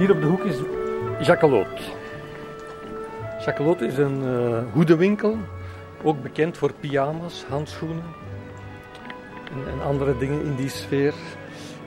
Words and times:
Hier 0.00 0.10
op 0.10 0.20
de 0.20 0.26
hoek 0.26 0.44
is 0.44 0.56
Jacquelot. 1.26 1.66
Jacquelot 3.44 3.80
is 3.80 3.98
een 3.98 4.22
uh, 4.22 4.58
hoedenwinkel, 4.72 5.36
ook 6.02 6.22
bekend 6.22 6.56
voor 6.56 6.72
pyjama's, 6.72 7.44
handschoenen 7.48 8.02
en, 9.52 9.72
en, 9.72 9.82
andere 9.82 10.18
dingen 10.18 10.44
in 10.44 10.54
die 10.54 10.68
sfeer. 10.68 11.14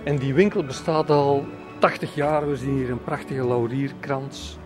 En 0.04 0.18
die 0.18 0.34
winkel 0.34 0.64
bestaat 0.64 1.10
al 1.10 1.46
80 1.80 2.16
jaar. 2.16 2.50
We 2.50 2.56
zien 2.56 2.78
hier 2.78 2.92
een 2.92 3.04
prachtige 3.04 3.48
laurierkrans. 3.48 4.58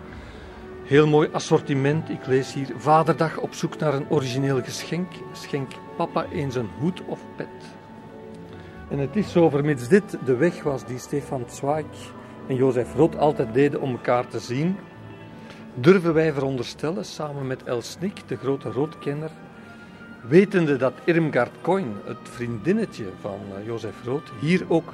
Heel 0.87 1.07
mooi 1.07 1.29
assortiment. 1.31 2.09
Ik 2.09 2.27
lees 2.27 2.53
hier 2.53 2.73
Vaderdag 2.77 3.37
op 3.37 3.53
zoek 3.53 3.77
naar 3.77 3.93
een 3.93 4.09
origineel 4.09 4.63
geschenk. 4.63 5.11
Schenk 5.33 5.71
papa 5.97 6.25
eens 6.31 6.55
een 6.55 6.69
hoed 6.79 7.01
of 7.05 7.19
pet. 7.35 7.47
En 8.89 8.97
het 8.99 9.15
is 9.15 9.31
zo, 9.31 9.49
vermits 9.49 9.87
dit 9.87 10.17
de 10.25 10.35
weg 10.35 10.63
was 10.63 10.85
die 10.85 10.97
Stefan 10.97 11.43
Zweig 11.47 11.85
en 12.47 12.55
Jozef 12.55 12.95
Roth 12.95 13.17
altijd 13.17 13.53
deden 13.53 13.81
om 13.81 13.91
elkaar 13.91 14.27
te 14.27 14.39
zien, 14.39 14.77
durven 15.73 16.13
wij 16.13 16.33
veronderstellen, 16.33 17.05
samen 17.05 17.47
met 17.47 17.63
El 17.63 17.81
Snik, 17.81 18.27
de 18.27 18.37
grote 18.37 18.71
roodkenner, 18.71 19.31
wetende 20.27 20.77
dat 20.77 20.93
Irmgard 21.03 21.61
Coin, 21.61 21.95
het 22.05 22.17
vriendinnetje 22.23 23.05
van 23.21 23.39
eh, 23.57 23.65
Jozef 23.65 24.03
Roth, 24.05 24.31
hier 24.39 24.65
ook 24.67 24.93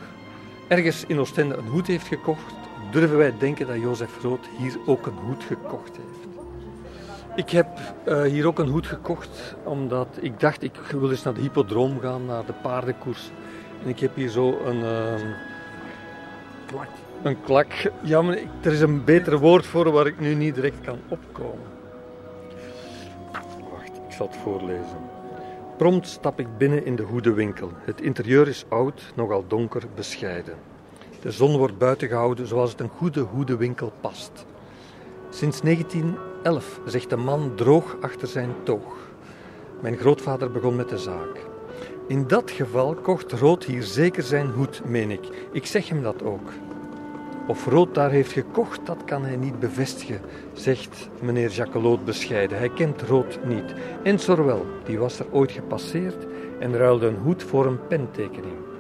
ergens 0.68 1.06
in 1.08 1.20
Oostende 1.20 1.56
een 1.56 1.68
hoed 1.68 1.88
heeft 1.88 2.08
gekocht, 2.08 2.63
durven 2.92 3.18
wij 3.18 3.34
denken 3.38 3.68
dat 3.68 3.82
Jozef 3.82 4.22
Roth 4.22 4.48
hier 4.58 4.78
ook 4.86 5.06
een 5.06 5.18
hoed 5.26 5.44
gekocht 5.44 5.98
heeft. 5.98 6.28
Ik 7.36 7.50
heb 7.50 7.68
uh, 8.08 8.22
hier 8.22 8.48
ook 8.48 8.60
een 8.60 8.68
hoed 8.68 8.88
gekocht 8.88 9.56
omdat 9.64 10.08
ik 10.22 10.40
dacht 10.40 10.64
ik 10.64 10.76
wil 10.76 11.10
eens 11.10 11.24
naar 11.24 11.34
de 11.34 11.42
hippodroom 11.42 12.00
gaan, 12.00 12.26
naar 12.26 12.46
de 12.46 12.54
paardenkoers. 12.54 13.32
En 13.84 13.90
ik 13.90 14.00
heb 14.00 14.16
hier 14.16 14.30
zo 14.30 14.58
een... 14.66 14.78
Uh, 14.78 15.14
klak. 16.66 16.88
Een 17.24 17.42
klak. 17.42 17.92
Ja, 18.02 18.22
maar 18.22 18.38
er 18.62 18.72
is 18.72 18.82
een 18.82 19.04
beter 19.04 19.40
woord 19.40 19.66
voor 19.66 19.92
waar 19.92 20.08
ik 20.08 20.20
nu 20.20 20.34
niet 20.34 20.56
direct 20.56 20.82
kan 20.82 21.00
opkomen. 21.08 21.68
Wacht, 23.72 23.98
ik 24.08 24.14
zal 24.14 24.28
het 24.28 24.38
voorlezen. 24.38 24.98
Prompt 25.78 26.08
stap 26.08 26.40
ik 26.40 26.58
binnen 26.58 26.86
in 26.86 26.96
de 26.96 27.04
hoedenwinkel. 27.04 27.72
Het 27.76 28.02
interieur 28.02 28.48
is 28.48 28.66
oud, 28.70 29.12
nogal 29.16 29.46
donker, 29.48 29.84
bescheiden. 29.96 30.56
De 31.24 31.32
zon 31.32 31.58
wordt 31.58 31.78
buiten 31.78 32.08
gehouden 32.08 32.48
zoals 32.48 32.72
het 32.72 32.80
een 32.80 32.92
goede 32.98 33.20
hoedenwinkel 33.20 33.92
past. 34.02 34.46
Sinds 35.30 35.62
1911 35.62 36.80
zegt 36.86 37.10
de 37.10 37.16
man 37.16 37.52
droog 37.56 37.96
achter 38.02 38.28
zijn 38.28 38.50
toog. 38.64 38.98
Mijn 39.82 39.98
grootvader 39.98 40.52
begon 40.52 40.76
met 40.76 40.90
de 40.90 40.98
zaak. 40.98 41.46
In 42.08 42.28
dat 42.28 42.52
geval 42.52 42.96
kocht 42.96 43.32
Rood 43.32 43.64
hier 43.64 43.84
zeker 43.84 44.24
zijn 44.24 44.50
hoed, 44.50 44.82
meen 44.86 45.12
ik. 45.12 45.48
Ik 45.52 45.66
zeg 45.66 45.90
hem 45.90 46.02
dat 46.02 46.24
ook. 46.24 46.50
Of 47.48 47.66
Rood 47.66 47.96
daar 47.96 48.12
heeft 48.12 48.32
gekocht, 48.32 48.86
dat 48.86 49.04
kan 49.06 49.24
hij 49.24 49.36
niet 49.36 49.60
bevestigen, 49.60 50.22
zegt 50.54 51.10
meneer 51.22 51.50
Jacquelot 51.50 52.06
bescheiden. 52.06 52.58
Hij 52.58 52.70
kent 52.70 53.02
Rood 53.02 53.40
niet. 53.46 53.74
En 54.04 54.20
Sorwel, 54.20 54.66
die 54.86 55.00
was 55.00 55.20
er 55.20 55.26
ooit 55.32 55.52
gepasseerd 55.52 56.26
en 56.60 56.78
ruilde 56.78 57.08
een 57.08 57.18
hoed 57.24 57.44
voor 57.44 57.66
een 57.66 57.88
pentekening. 57.88 58.73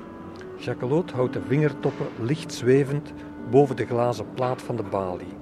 Jacquelot 0.63 1.11
houdt 1.11 1.33
de 1.33 1.41
vingertoppen 1.47 2.07
licht 2.19 2.53
zwevend 2.53 3.13
boven 3.49 3.75
de 3.75 3.85
glazen 3.85 4.33
plaat 4.33 4.61
van 4.61 4.75
de 4.75 4.83
balie. 4.83 5.33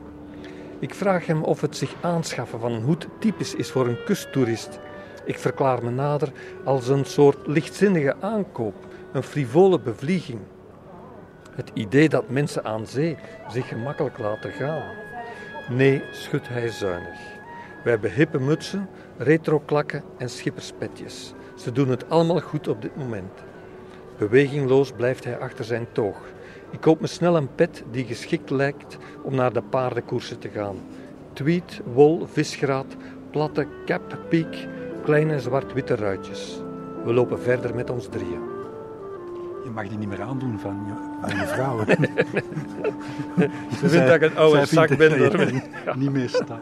Ik 0.79 0.93
vraag 0.93 1.25
hem 1.25 1.43
of 1.43 1.61
het 1.61 1.77
zich 1.77 1.95
aanschaffen 2.01 2.59
van 2.59 2.71
een 2.71 2.81
hoed 2.81 3.07
typisch 3.19 3.55
is 3.55 3.71
voor 3.71 3.87
een 3.87 4.03
kusttoerist. 4.03 4.79
Ik 5.25 5.39
verklaar 5.39 5.83
me 5.83 5.89
nader 5.89 6.31
als 6.63 6.87
een 6.87 7.05
soort 7.05 7.47
lichtzinnige 7.47 8.15
aankoop, 8.19 8.75
een 9.11 9.23
frivole 9.23 9.79
bevlieging. 9.79 10.39
Het 11.51 11.71
idee 11.73 12.09
dat 12.09 12.29
mensen 12.29 12.65
aan 12.65 12.87
zee 12.87 13.17
zich 13.47 13.67
gemakkelijk 13.67 14.17
laten 14.17 14.51
gaan. 14.51 14.83
Nee, 15.69 16.03
schudt 16.11 16.47
hij 16.47 16.69
zuinig. 16.69 17.19
Wij 17.83 17.91
hebben 17.91 18.13
hippe 18.13 18.39
mutsen, 18.39 18.89
retroklakken 19.17 20.03
en 20.17 20.29
schipperspetjes. 20.29 21.33
Ze 21.55 21.71
doen 21.71 21.89
het 21.89 22.09
allemaal 22.09 22.39
goed 22.39 22.67
op 22.67 22.81
dit 22.81 22.95
moment. 22.95 23.50
Bewegingloos 24.21 24.91
blijft 24.91 25.23
hij 25.23 25.37
achter 25.37 25.65
zijn 25.65 25.87
toog. 25.91 26.17
Ik 26.71 26.81
koop 26.81 27.01
me 27.01 27.07
snel 27.07 27.35
een 27.35 27.55
pet 27.55 27.83
die 27.91 28.05
geschikt 28.05 28.49
lijkt 28.49 28.97
om 29.23 29.35
naar 29.35 29.53
de 29.53 29.61
paardenkoersen 29.61 30.39
te 30.39 30.49
gaan. 30.49 30.75
Tweed, 31.33 31.81
wol, 31.93 32.25
visgraat, 32.31 32.95
platte 33.31 33.67
cap, 33.85 34.17
piek, 34.29 34.67
kleine 35.03 35.39
zwart-witte 35.39 35.95
ruitjes. 35.95 36.61
We 37.05 37.13
lopen 37.13 37.39
verder 37.39 37.75
met 37.75 37.89
ons 37.89 38.07
drieën. 38.07 38.41
Je 39.63 39.69
mag 39.73 39.87
die 39.87 39.97
niet 39.97 40.09
meer 40.09 40.21
aandoen 40.21 40.59
van 40.59 40.85
je, 40.87 41.27
van 41.27 41.39
je 41.39 41.47
vrouw. 41.47 41.79
ze 43.79 43.89
vindt 43.89 44.07
dat 44.07 44.15
ik 44.15 44.21
een 44.21 44.37
oude 44.37 44.65
zak 44.65 44.97
ben. 44.97 45.21
Ja. 45.21 45.95
Niet 45.95 46.11
meer 46.11 46.29
staan. 46.29 46.61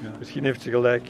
Ja. 0.00 0.10
Misschien 0.18 0.44
heeft 0.44 0.62
ze 0.62 0.70
gelijk. 0.70 1.08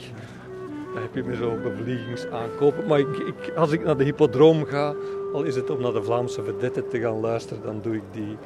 Dan 0.92 1.02
heb 1.02 1.14
je 1.14 1.22
me 1.22 1.36
zo 1.36 1.56
bevliegingsaankopen. 1.62 2.86
Maar 2.86 2.98
ik, 2.98 3.52
als 3.56 3.72
ik 3.72 3.84
naar 3.84 3.96
de 3.96 4.04
hippodroom 4.04 4.64
ga, 4.64 4.94
al 5.32 5.42
is 5.42 5.54
het 5.54 5.70
om 5.70 5.80
naar 5.80 5.92
de 5.92 6.02
Vlaamse 6.02 6.44
vedette 6.44 6.86
te 6.88 7.00
gaan 7.00 7.20
luisteren, 7.20 7.62
dan 7.62 7.80
doe 7.82 7.94
ik 7.94 8.02
die 8.12 8.36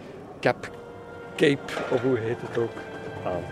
cap, 0.40 0.70
cape, 1.36 1.72
of 1.90 2.02
hoe 2.02 2.18
heet 2.18 2.40
het 2.40 2.58
ook, 2.58 2.70
aan. 3.24 3.42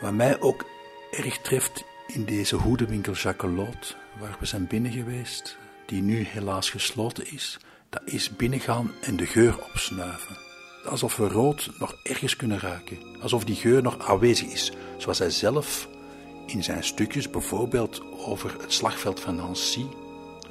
Wat 0.00 0.12
mij 0.12 0.40
ook 0.40 0.64
erg 1.10 1.38
treft 1.38 1.84
in 2.06 2.24
deze 2.24 2.56
hoedenwinkel 2.56 3.12
Jacquelot, 3.12 3.96
waar 4.18 4.36
we 4.38 4.46
zijn 4.46 4.66
binnen 4.66 4.92
geweest, 4.92 5.58
die 5.86 6.02
nu 6.02 6.24
helaas 6.24 6.70
gesloten 6.70 7.32
is, 7.32 7.58
dat 7.88 8.02
is 8.04 8.36
binnengaan 8.36 8.90
en 9.02 9.16
de 9.16 9.26
geur 9.26 9.58
opsnuiven. 9.72 10.53
Alsof 10.84 11.16
we 11.16 11.28
rood 11.28 11.70
nog 11.78 11.96
ergens 12.02 12.36
kunnen 12.36 12.58
ruiken, 12.58 12.98
alsof 13.20 13.44
die 13.44 13.54
geur 13.54 13.82
nog 13.82 13.98
aanwezig 13.98 14.48
is, 14.48 14.72
zoals 14.96 15.18
hij 15.18 15.30
zelf 15.30 15.88
in 16.46 16.62
zijn 16.62 16.84
stukjes, 16.84 17.30
bijvoorbeeld 17.30 18.02
over 18.26 18.56
het 18.60 18.72
slagveld 18.72 19.20
van 19.20 19.34
Nancy, 19.34 19.84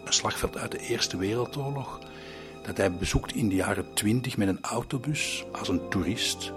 een 0.04 0.14
slagveld 0.14 0.58
uit 0.58 0.72
de 0.72 0.80
Eerste 0.80 1.18
Wereldoorlog, 1.18 2.00
dat 2.66 2.78
hij 2.78 2.94
bezoekt 2.94 3.36
in 3.36 3.50
de 3.50 3.56
jaren 3.56 3.94
twintig 3.94 4.38
met 4.38 4.48
een 4.48 4.62
autobus 4.62 5.46
als 5.52 5.70
een 5.70 5.90
toerist. 5.90 6.52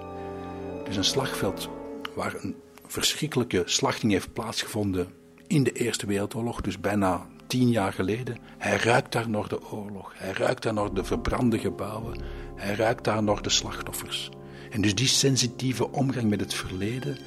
Dus 0.84 0.96
een 0.96 1.04
slagveld 1.04 1.68
waar 2.14 2.34
een 2.40 2.56
verschrikkelijke 2.86 3.62
slachting 3.64 4.12
heeft 4.12 4.32
plaatsgevonden 4.32 5.08
in 5.46 5.62
de 5.62 5.72
Eerste 5.72 6.06
Wereldoorlog, 6.06 6.60
dus 6.60 6.80
bijna 6.80 7.26
tien 7.46 7.70
jaar 7.70 7.92
geleden. 7.92 8.36
Hij 8.58 8.76
ruikt 8.76 9.12
daar 9.12 9.28
nog 9.28 9.48
de 9.48 9.70
oorlog, 9.70 10.12
hij 10.16 10.32
ruikt 10.32 10.62
daar 10.62 10.74
nog 10.74 10.90
de 10.90 11.04
verbrande 11.04 11.58
gebouwen, 11.58 12.18
hij 12.56 12.74
ruikt 12.74 13.04
daar 13.04 13.22
nog 13.22 13.40
de 13.40 13.50
slachtoffers. 13.50 14.30
En 14.70 14.80
dus 14.80 14.94
die 14.94 15.06
sensitieve 15.06 15.92
omgang 15.92 16.28
met 16.28 16.40
het 16.40 16.54
verleden, 16.54 17.18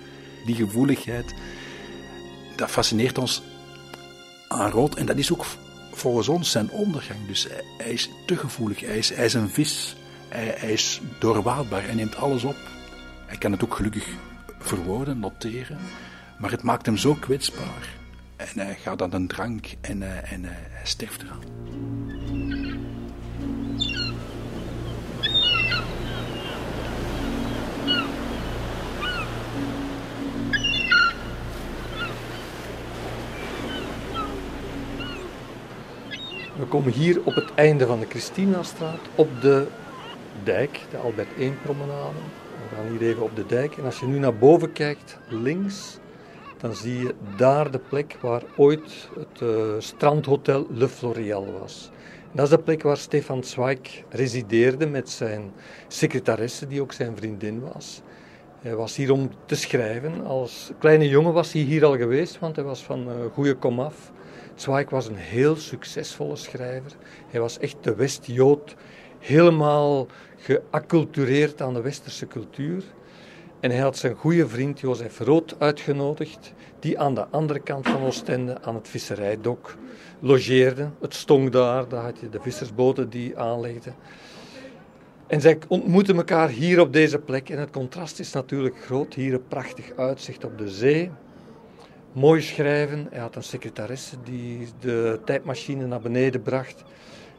die 0.45 0.55
gevoeligheid, 0.55 1.33
dat 2.55 2.69
fascineert 2.71 3.17
ons 3.17 3.41
aan 4.47 4.71
rood. 4.71 4.95
En 4.95 5.05
dat 5.05 5.17
is 5.17 5.31
ook 5.31 5.45
volgens 5.91 6.27
ons 6.27 6.51
zijn 6.51 6.71
ondergang. 6.71 7.27
Dus 7.27 7.47
hij 7.77 7.91
is 7.91 8.09
te 8.25 8.37
gevoelig, 8.37 8.79
hij 8.79 8.97
is, 8.97 9.33
een 9.33 9.49
vis, 9.49 9.95
hij, 10.27 10.55
hij 10.57 10.71
is 10.71 11.01
doorwaadbaar, 11.19 11.83
hij 11.83 11.93
neemt 11.93 12.15
alles 12.15 12.43
op. 12.43 12.57
Hij 13.25 13.37
kan 13.37 13.51
het 13.51 13.63
ook 13.63 13.75
gelukkig 13.75 14.07
verwoorden, 14.59 15.19
noteren. 15.19 15.77
Maar 16.37 16.51
het 16.51 16.63
maakt 16.63 16.85
hem 16.85 16.97
zo 16.97 17.13
kwetsbaar. 17.13 17.98
En 18.39 18.59
hij 18.59 18.75
gaat 18.75 19.01
aan 19.01 19.13
een 19.13 19.27
drank 19.27 19.65
en, 19.81 20.01
uh, 20.01 20.31
en 20.31 20.43
hij 20.43 20.85
sterft 20.85 21.21
eraan. 21.21 21.39
We 36.55 36.65
komen 36.69 36.91
hier 36.91 37.23
op 37.23 37.35
het 37.35 37.53
einde 37.55 37.85
van 37.85 37.99
de 37.99 38.05
Christinastraat 38.05 38.99
op 39.15 39.41
de 39.41 39.67
dijk, 40.43 40.81
de 40.91 40.97
Albert 40.97 41.37
1 41.37 41.57
promenade. 41.61 42.17
We 42.69 42.75
gaan 42.75 42.87
hier 42.91 43.01
even 43.01 43.23
op 43.23 43.35
de 43.35 43.45
dijk. 43.45 43.77
En 43.77 43.83
als 43.83 43.99
je 43.99 44.05
nu 44.05 44.19
naar 44.19 44.35
boven 44.35 44.71
kijkt, 44.71 45.17
links, 45.27 45.99
dan 46.59 46.75
zie 46.75 46.99
je 46.99 47.13
daar 47.37 47.71
de 47.71 47.79
plek 47.79 48.17
waar 48.21 48.43
ooit 48.57 49.09
het 49.19 49.41
uh, 49.41 49.73
strandhotel 49.77 50.67
Le 50.69 50.87
Florial 50.87 51.51
was. 51.59 51.91
Dat 52.31 52.43
is 52.43 52.49
de 52.49 52.59
plek 52.59 52.83
waar 52.83 52.97
Stefan 52.97 53.43
Zweig 53.43 54.03
resideerde 54.09 54.87
met 54.87 55.09
zijn 55.09 55.51
secretaresse, 55.87 56.67
die 56.67 56.81
ook 56.81 56.91
zijn 56.91 57.17
vriendin 57.17 57.61
was. 57.73 58.01
Hij 58.61 58.75
was 58.75 58.95
hier 58.95 59.11
om 59.11 59.29
te 59.45 59.55
schrijven. 59.55 60.25
Als 60.25 60.71
kleine 60.79 61.07
jongen 61.07 61.33
was 61.33 61.53
hij 61.53 61.61
hier 61.61 61.85
al 61.85 61.97
geweest, 61.97 62.39
want 62.39 62.55
hij 62.55 62.65
was 62.65 62.83
van 62.83 63.07
uh, 63.07 63.13
goede 63.33 63.55
komaf. 63.55 64.11
Zweig 64.55 64.89
was 64.89 65.07
een 65.07 65.15
heel 65.15 65.55
succesvolle 65.55 66.35
schrijver. 66.35 66.91
Hij 67.29 67.39
was 67.39 67.59
echt 67.59 67.75
de 67.81 67.95
West-Jood, 67.95 68.75
helemaal 69.19 70.07
geaccultureerd 70.37 71.61
aan 71.61 71.73
de 71.73 71.81
westerse 71.81 72.27
cultuur. 72.27 72.83
En 73.59 73.71
hij 73.71 73.79
had 73.79 73.97
zijn 73.97 74.15
goede 74.15 74.47
vriend 74.47 74.79
Jozef 74.79 75.19
Rood 75.19 75.55
uitgenodigd, 75.57 76.53
die 76.79 76.99
aan 76.99 77.15
de 77.15 77.27
andere 77.27 77.59
kant 77.59 77.87
van 77.87 78.01
Oostende, 78.01 78.61
aan 78.61 78.75
het 78.75 78.87
visserijdok, 78.87 79.75
logeerde. 80.19 80.89
Het 81.01 81.13
stonk 81.13 81.51
daar, 81.51 81.87
daar 81.87 82.03
had 82.03 82.19
je 82.19 82.29
de 82.29 82.39
vissersboten 82.41 83.09
die 83.09 83.37
aanlegden. 83.37 83.95
En 85.27 85.41
zij 85.41 85.57
ontmoeten 85.67 86.15
elkaar 86.15 86.49
hier 86.49 86.79
op 86.79 86.93
deze 86.93 87.19
plek. 87.19 87.49
En 87.49 87.59
het 87.59 87.69
contrast 87.69 88.19
is 88.19 88.31
natuurlijk 88.31 88.77
groot. 88.77 89.13
Hier 89.13 89.33
een 89.33 89.47
prachtig 89.47 89.91
uitzicht 89.95 90.43
op 90.43 90.57
de 90.57 90.69
zee. 90.69 91.11
Mooi 92.11 92.41
schrijven. 92.41 93.07
Hij 93.09 93.19
had 93.19 93.35
een 93.35 93.43
secretaresse 93.43 94.15
die 94.23 94.67
de 94.79 95.19
tijdmachine 95.25 95.85
naar 95.85 96.01
beneden 96.01 96.41
bracht. 96.41 96.83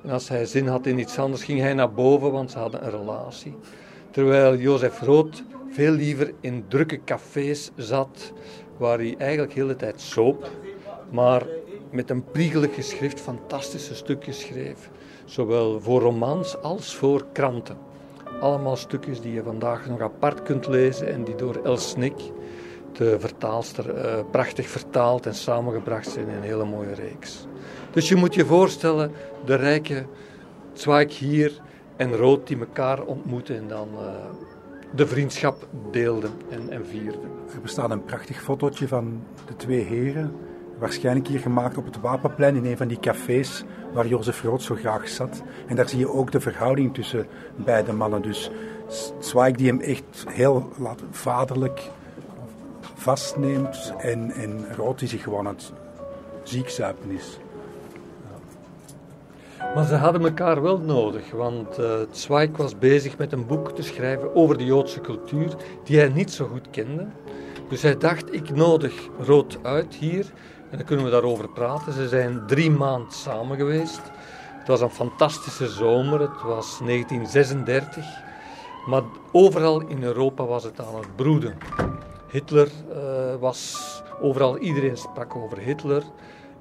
En 0.02 0.10
als 0.10 0.28
hij 0.28 0.46
zin 0.46 0.66
had 0.66 0.86
in 0.86 0.98
iets 0.98 1.18
anders, 1.18 1.44
ging 1.44 1.60
hij 1.60 1.74
naar 1.74 1.92
boven, 1.92 2.32
want 2.32 2.50
ze 2.50 2.58
hadden 2.58 2.84
een 2.84 2.90
relatie. 2.90 3.56
Terwijl 4.10 4.56
Jozef 4.56 5.00
Rood 5.00 5.42
veel 5.70 5.92
liever 5.92 6.32
in 6.40 6.64
drukke 6.68 7.00
cafés 7.04 7.70
zat, 7.76 8.32
waar 8.76 8.98
hij 8.98 9.14
eigenlijk 9.18 9.54
de 9.54 9.60
hele 9.60 9.76
tijd 9.76 10.00
soop, 10.00 10.50
maar 11.10 11.46
met 11.90 12.10
een 12.10 12.24
priegelig 12.24 12.74
geschrift 12.74 13.20
fantastische 13.20 13.94
stukjes 13.94 14.40
schreef. 14.40 14.90
Zowel 15.24 15.80
voor 15.80 16.00
romans 16.00 16.62
als 16.62 16.94
voor 16.94 17.26
kranten. 17.32 17.76
Allemaal 18.40 18.76
stukjes 18.76 19.20
die 19.20 19.32
je 19.32 19.42
vandaag 19.42 19.86
nog 19.86 20.00
apart 20.00 20.42
kunt 20.42 20.66
lezen 20.66 21.12
en 21.12 21.24
die 21.24 21.34
door 21.34 21.60
Els 21.64 21.88
Snik, 21.88 22.20
de 22.92 23.20
vertaalster, 23.20 24.04
uh, 24.04 24.14
prachtig 24.30 24.68
vertaald 24.68 25.26
en 25.26 25.34
samengebracht 25.34 26.10
zijn 26.10 26.28
in 26.28 26.34
een 26.34 26.42
hele 26.42 26.64
mooie 26.64 26.94
reeks. 26.94 27.46
Dus 27.90 28.08
je 28.08 28.16
moet 28.16 28.34
je 28.34 28.44
voorstellen, 28.44 29.12
de 29.44 29.54
rijke 29.54 30.06
Zweig 30.72 31.18
hier 31.18 31.60
en 31.96 32.16
Rood 32.16 32.46
die 32.46 32.58
elkaar 32.58 33.02
ontmoeten 33.02 33.56
en 33.56 33.68
dan 33.68 33.88
uh, 33.94 34.00
de 34.94 35.06
vriendschap 35.06 35.68
deelden 35.90 36.30
en, 36.48 36.70
en 36.70 36.86
vierden. 36.86 37.20
Er 37.54 37.60
bestaat 37.60 37.90
een 37.90 38.04
prachtig 38.04 38.42
fotootje 38.42 38.88
van 38.88 39.22
de 39.46 39.56
twee 39.56 39.84
heren 39.84 40.32
waarschijnlijk 40.78 41.28
hier 41.28 41.40
gemaakt 41.40 41.76
op 41.76 41.84
het 41.84 42.00
Wapenplein 42.00 42.56
in 42.56 42.64
een 42.64 42.76
van 42.76 42.88
die 42.88 43.00
cafés 43.00 43.64
waar 43.92 44.06
Jozef 44.06 44.42
Rood 44.42 44.62
zo 44.62 44.74
graag 44.74 45.08
zat. 45.08 45.42
En 45.66 45.76
daar 45.76 45.88
zie 45.88 45.98
je 45.98 46.12
ook 46.12 46.32
de 46.32 46.40
verhouding 46.40 46.94
tussen 46.94 47.26
beide 47.56 47.92
mannen. 47.92 48.22
Dus 48.22 48.50
Zweig 49.18 49.56
die 49.56 49.66
hem 49.66 49.80
echt 49.80 50.24
heel 50.28 50.72
vaderlijk 51.10 51.90
vastneemt 52.94 53.92
en, 53.98 54.30
en 54.30 54.74
Rood 54.76 54.98
die 54.98 55.08
zich 55.08 55.22
gewoon 55.22 55.46
aan 55.46 55.54
het 55.54 55.72
ziekzuipen 56.42 57.10
is. 57.10 57.38
Maar 59.74 59.84
ze 59.84 59.94
hadden 59.94 60.22
elkaar 60.22 60.62
wel 60.62 60.78
nodig, 60.78 61.30
want 61.30 61.78
uh, 61.78 61.94
Zweig 62.10 62.56
was 62.56 62.78
bezig 62.78 63.18
met 63.18 63.32
een 63.32 63.46
boek 63.46 63.70
te 63.70 63.82
schrijven 63.82 64.34
over 64.34 64.58
de 64.58 64.64
Joodse 64.64 65.00
cultuur, 65.00 65.54
die 65.84 65.98
hij 65.98 66.08
niet 66.08 66.30
zo 66.30 66.46
goed 66.46 66.70
kende. 66.70 67.06
Dus 67.68 67.82
hij 67.82 67.96
dacht, 67.96 68.34
ik 68.34 68.54
nodig 68.54 69.08
Rood 69.18 69.58
uit 69.62 69.94
hier 69.94 70.26
en 70.70 70.76
dan 70.76 70.86
kunnen 70.86 71.04
we 71.04 71.10
daarover 71.10 71.48
praten. 71.48 71.92
Ze 71.92 72.08
zijn 72.08 72.46
drie 72.46 72.70
maanden 72.70 73.12
samen 73.12 73.56
geweest. 73.56 74.00
Het 74.58 74.68
was 74.68 74.80
een 74.80 74.90
fantastische 74.90 75.68
zomer, 75.68 76.20
het 76.20 76.42
was 76.42 76.78
1936. 76.84 78.04
Maar 78.86 79.02
overal 79.32 79.80
in 79.80 80.02
Europa 80.02 80.44
was 80.44 80.64
het 80.64 80.80
aan 80.80 80.96
het 80.96 81.16
broeden. 81.16 81.56
Hitler 82.28 82.68
uh, 82.88 82.96
was 83.40 84.02
overal, 84.20 84.58
iedereen 84.58 84.96
sprak 84.96 85.36
over 85.36 85.58
Hitler. 85.58 86.02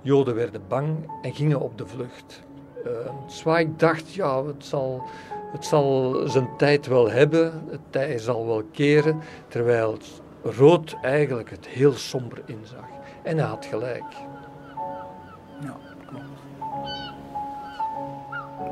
Joden 0.01 0.35
werden 0.35 0.61
bang 0.67 1.09
en 1.21 1.33
gingen 1.33 1.59
op 1.59 1.77
de 1.77 1.87
vlucht. 1.87 2.47
Uh, 2.85 2.91
Zweig 3.27 3.67
dacht, 3.77 4.13
ja, 4.13 4.45
het 4.45 4.65
zal, 4.65 5.03
het 5.51 5.65
zal 5.65 6.15
zijn 6.25 6.49
tijd 6.57 6.87
wel 6.87 7.09
hebben, 7.09 7.63
het 7.69 7.79
tij 7.89 8.17
zal 8.17 8.45
wel 8.45 8.63
keren, 8.71 9.19
terwijl 9.47 9.97
Rood 10.43 10.97
eigenlijk 11.01 11.49
het 11.49 11.67
heel 11.67 11.93
somber 11.93 12.41
inzag. 12.45 12.85
En 13.23 13.37
hij 13.37 13.47
had 13.47 13.65
gelijk. 13.65 14.13
Ja, 15.61 15.77
klopt. 16.07 16.23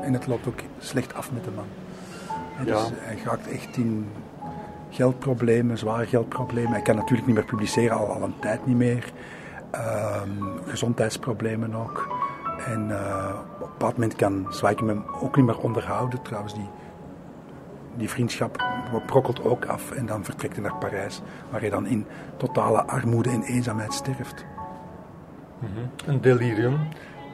En 0.02 0.12
het 0.12 0.26
loopt 0.26 0.46
ook 0.46 0.60
slecht 0.78 1.14
af 1.14 1.32
met 1.32 1.44
de 1.44 1.50
man. 1.50 1.66
Dus 2.64 2.88
ja. 2.88 2.88
hij 2.92 3.16
gaat 3.16 3.46
echt 3.46 3.76
in 3.76 4.08
geldproblemen, 4.90 5.78
zware 5.78 6.06
geldproblemen. 6.06 6.72
Hij 6.72 6.82
kan 6.82 6.96
natuurlijk 6.96 7.26
niet 7.26 7.36
meer 7.36 7.44
publiceren, 7.44 7.96
al, 7.96 8.06
al 8.06 8.22
een 8.22 8.38
tijd 8.40 8.66
niet 8.66 8.76
meer. 8.76 9.12
Um, 9.74 10.60
gezondheidsproblemen 10.64 11.74
ook. 11.74 12.08
En 12.72 12.88
uh, 12.88 13.34
op 13.54 13.60
een 13.60 13.68
bepaald 13.68 13.94
moment 13.94 14.16
kan 14.16 14.46
Zwijken 14.50 14.88
hem 14.88 15.04
ook 15.20 15.36
niet 15.36 15.44
meer 15.44 15.58
onderhouden. 15.58 16.22
Trouwens, 16.22 16.54
die, 16.54 16.68
die 17.96 18.08
vriendschap 18.08 18.64
brokkelt 19.06 19.44
ook 19.44 19.64
af 19.64 19.90
en 19.90 20.06
dan 20.06 20.24
vertrekt 20.24 20.54
hij 20.54 20.62
naar 20.62 20.76
Parijs, 20.76 21.20
waar 21.50 21.60
hij 21.60 21.70
dan 21.70 21.86
in 21.86 22.06
totale 22.36 22.82
armoede 22.82 23.30
en 23.30 23.42
eenzaamheid 23.42 23.92
sterft. 23.92 24.44
Mm 25.58 25.68
Een 26.06 26.20
delirium. 26.20 26.78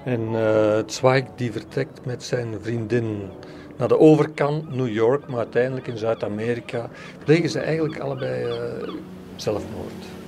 En 0.05 0.21
uh, 0.21 0.79
Zweig 0.87 1.25
die 1.37 1.53
vertrekt 1.53 2.07
met 2.07 2.23
zijn 2.23 2.55
vriendin 2.61 3.31
naar 3.77 3.89
de 3.89 3.99
overkant, 3.99 4.75
New 4.75 4.89
York, 4.89 5.29
maar 5.29 5.39
uiteindelijk 5.39 5.87
in 5.87 5.97
Zuid-Amerika 5.97 6.89
plegen 7.25 7.51
ze 7.51 7.59
eigenlijk 7.59 7.99
allebei 7.99 8.45
uh, 8.45 8.89
zelfmoord. 9.37 10.24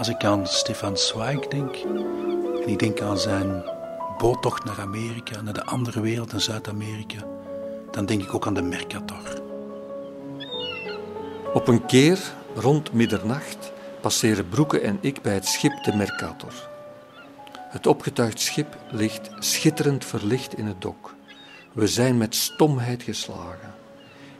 Als 0.00 0.08
ik 0.08 0.24
aan 0.24 0.46
Stefan 0.46 0.96
Zweig 0.96 1.46
denk, 1.46 1.74
en 2.62 2.68
ik 2.68 2.78
denk 2.78 3.00
aan 3.00 3.18
zijn 3.18 3.64
boottocht 4.18 4.64
naar 4.64 4.80
Amerika, 4.80 5.40
naar 5.40 5.54
de 5.54 5.64
andere 5.64 6.00
wereld, 6.00 6.32
naar 6.32 6.40
Zuid-Amerika, 6.40 7.26
dan 7.90 8.06
denk 8.06 8.22
ik 8.22 8.34
ook 8.34 8.46
aan 8.46 8.54
de 8.54 8.62
Mercator. 8.62 9.42
Op 11.52 11.68
een 11.68 11.86
keer, 11.86 12.18
rond 12.54 12.92
middernacht, 12.92 13.72
passeren 14.00 14.48
Broeke 14.48 14.80
en 14.80 14.98
ik 15.00 15.22
bij 15.22 15.34
het 15.34 15.46
schip 15.46 15.84
de 15.84 15.96
Mercator. 15.96 16.68
Het 17.52 17.86
opgetuigd 17.86 18.40
schip 18.40 18.76
ligt 18.90 19.30
schitterend 19.38 20.04
verlicht 20.04 20.58
in 20.58 20.66
het 20.66 20.80
dok. 20.80 21.14
We 21.72 21.86
zijn 21.86 22.18
met 22.18 22.34
stomheid 22.34 23.02
geslagen. 23.02 23.74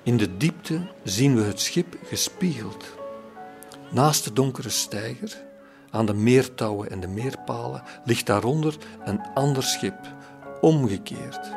In 0.02 0.16
de 0.16 0.36
diepte 0.36 0.80
zien 1.02 1.36
we 1.36 1.42
het 1.42 1.60
schip 1.60 1.96
gespiegeld. 2.04 2.84
Naast 3.90 4.24
de 4.24 4.32
donkere 4.32 4.68
steiger, 4.68 5.48
aan 5.90 6.06
de 6.06 6.14
meertouwen 6.14 6.90
en 6.90 7.00
de 7.00 7.08
meerpalen, 7.08 7.82
ligt 8.04 8.26
daaronder 8.26 8.76
een 9.04 9.20
ander 9.34 9.62
schip, 9.62 10.14
omgekeerd. 10.60 11.50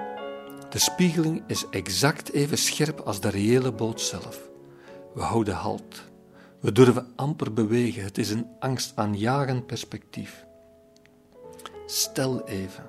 De 0.70 0.80
spiegeling 0.80 1.44
is 1.48 1.66
exact 1.70 2.32
even 2.32 2.58
scherp 2.58 3.00
als 3.00 3.20
de 3.20 3.30
reële 3.30 3.72
boot 3.72 4.02
zelf. 4.02 4.40
We 5.14 5.22
houden 5.22 5.54
halt. 5.54 6.04
We 6.60 6.72
durven 6.72 7.08
amper 7.16 7.54
bewegen. 7.54 8.04
Het 8.04 8.18
is 8.18 8.30
een 8.30 8.48
angstaanjagend 8.60 9.66
perspectief. 9.66 10.46
Stel 11.86 12.48
even 12.48 12.84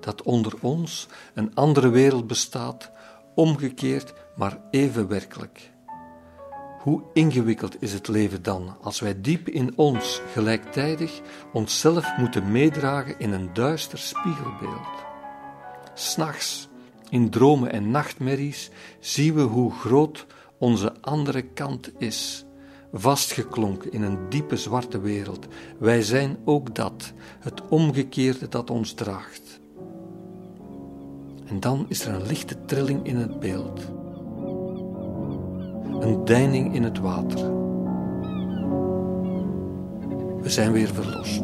dat 0.00 0.22
onder 0.22 0.54
ons 0.60 1.08
een 1.34 1.54
andere 1.54 1.88
wereld 1.88 2.26
bestaat, 2.26 2.90
omgekeerd, 3.34 4.12
maar 4.36 4.60
even 4.70 5.08
werkelijk. 5.08 5.70
Hoe 6.88 7.02
ingewikkeld 7.12 7.82
is 7.82 7.92
het 7.92 8.08
leven 8.08 8.42
dan 8.42 8.76
als 8.82 9.00
wij 9.00 9.20
diep 9.20 9.48
in 9.48 9.72
ons 9.76 10.20
gelijktijdig 10.32 11.20
onszelf 11.52 12.16
moeten 12.16 12.50
meedragen 12.52 13.18
in 13.18 13.32
een 13.32 13.52
duister 13.52 13.98
spiegelbeeld? 13.98 15.04
S'nachts, 15.94 16.68
in 17.10 17.30
dromen 17.30 17.72
en 17.72 17.90
nachtmerries, 17.90 18.70
zien 19.00 19.34
we 19.34 19.40
hoe 19.40 19.72
groot 19.72 20.26
onze 20.58 21.00
andere 21.00 21.42
kant 21.42 21.90
is, 21.98 22.44
vastgeklonken 22.92 23.92
in 23.92 24.02
een 24.02 24.28
diepe 24.28 24.56
zwarte 24.56 25.00
wereld. 25.00 25.46
Wij 25.78 26.02
zijn 26.02 26.36
ook 26.44 26.74
dat, 26.74 27.12
het 27.40 27.68
omgekeerde 27.68 28.48
dat 28.48 28.70
ons 28.70 28.92
draagt. 28.92 29.60
En 31.46 31.60
dan 31.60 31.86
is 31.88 32.04
er 32.04 32.14
een 32.14 32.26
lichte 32.26 32.64
trilling 32.64 33.06
in 33.06 33.16
het 33.16 33.40
beeld. 33.40 33.97
Een 36.00 36.24
deining 36.24 36.74
in 36.74 36.82
het 36.82 36.98
water. 36.98 37.56
We 40.42 40.50
zijn 40.50 40.72
weer 40.72 40.88
verlost. 40.88 41.42